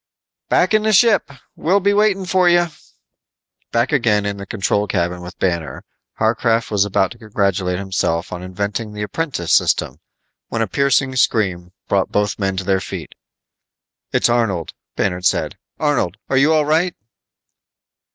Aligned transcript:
"Back 0.49 0.73
in 0.73 0.81
the 0.81 0.93
ship. 0.93 1.29
We'll 1.55 1.79
be 1.79 1.93
waiting 1.93 2.25
for 2.25 2.49
you." 2.49 2.69
Back 3.71 3.91
again 3.91 4.25
in 4.25 4.37
the 4.37 4.47
control 4.47 4.87
cabin 4.87 5.21
with 5.21 5.37
Banner, 5.37 5.85
Harcraft 6.19 6.71
was 6.71 6.85
about 6.85 7.11
to 7.11 7.19
congratulate 7.19 7.77
himself 7.77 8.33
on 8.33 8.41
inventing 8.41 8.93
the 8.93 9.03
apprentice 9.03 9.53
system, 9.53 9.97
when 10.47 10.63
a 10.63 10.67
piercing 10.67 11.15
scream 11.17 11.71
brought 11.87 12.11
both 12.11 12.39
men 12.39 12.57
to 12.57 12.63
their 12.63 12.81
feet. 12.81 13.13
"It's 14.11 14.27
Arnold," 14.27 14.73
Banner 14.95 15.21
said. 15.21 15.59
"Arnold, 15.77 16.17
you 16.31 16.51
all 16.51 16.65
right?" 16.65 16.95